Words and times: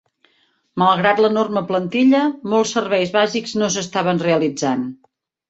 Malgrat 0.83 1.19
l'enorme 1.23 1.63
plantilla, 1.67 2.23
molts 2.55 2.73
serveis 2.79 3.13
bàsics 3.19 3.55
no 3.61 3.71
s'estaven 3.77 4.25
realitzant. 4.27 4.91